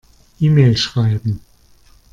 E-Mail 0.39 0.77
schreiben. 0.77 1.41